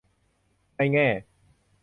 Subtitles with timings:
[0.75, 1.07] ในแง่